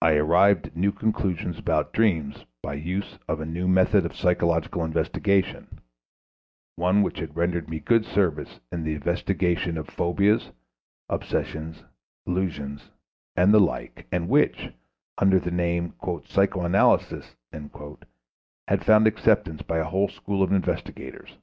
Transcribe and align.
I 0.00 0.12
arrived 0.14 0.68
at 0.68 0.74
new 0.74 0.90
conclusions 0.90 1.58
about 1.58 1.92
dreams 1.92 2.46
by 2.62 2.76
the 2.76 2.80
use 2.80 3.18
of 3.28 3.42
a 3.42 3.44
new 3.44 3.68
method 3.68 4.06
of 4.06 4.16
psychological 4.16 4.82
investigation, 4.86 5.82
one 6.76 7.02
which 7.02 7.18
had 7.18 7.36
rendered 7.36 7.68
me 7.68 7.78
good 7.78 8.06
service 8.06 8.58
in 8.72 8.84
the 8.84 8.94
investigation 8.94 9.76
of 9.76 9.90
phobias, 9.90 10.48
obsessions, 11.10 11.84
illusions, 12.26 12.88
and 13.36 13.52
the 13.52 13.60
like, 13.60 14.06
and 14.10 14.30
which, 14.30 14.72
under 15.18 15.38
the 15.38 15.50
name 15.50 15.92
"psycho 16.24 16.64
analysis," 16.64 17.34
had 17.52 18.82
found 18.86 19.06
acceptance 19.06 19.60
by 19.60 19.76
a 19.76 19.84
whole 19.90 20.08
school 20.08 20.42
of 20.42 20.52
investigators. 20.52 21.36